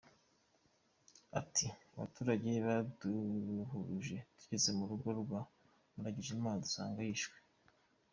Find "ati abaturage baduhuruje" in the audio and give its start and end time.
1.39-4.17